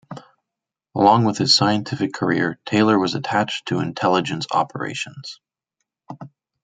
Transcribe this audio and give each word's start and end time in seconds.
Along 0.95 1.25
with 1.25 1.37
his 1.37 1.55
scientific 1.55 2.11
career, 2.11 2.59
Taylor 2.65 2.97
was 2.97 3.13
attached 3.13 3.67
to 3.67 3.79
intelligence 3.81 4.47
operations. 4.51 5.39